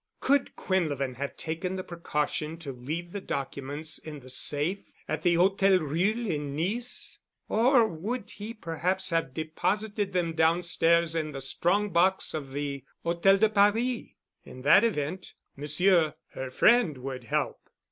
[0.19, 5.35] Could Quinlevin have taken the precaution to leave the documents in the safe at the
[5.35, 11.91] Hôtel Ruhl in Nice, or would he perhaps have deposited them downstairs in the strong
[11.91, 14.07] box of the Hôtel de Paris?
[14.43, 17.69] In that event Monsieur her friend would help....